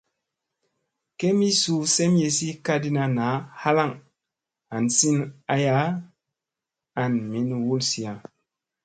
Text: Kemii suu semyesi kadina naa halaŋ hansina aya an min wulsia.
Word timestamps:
Kemii 1.19 1.51
suu 1.61 1.81
semyesi 1.95 2.47
kadina 2.65 3.03
naa 3.17 3.35
halaŋ 3.61 3.91
hansina 4.71 5.25
aya 5.55 5.73
an 7.01 7.13
min 7.31 7.49
wulsia. 7.65 8.11